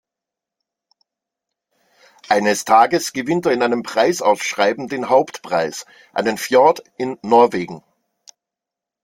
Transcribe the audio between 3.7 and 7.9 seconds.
Preisausschreiben den Hauptpreis, einen Fjord in Norwegen.